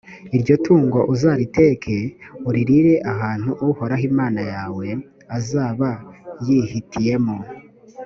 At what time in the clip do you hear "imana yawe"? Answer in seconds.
4.11-4.87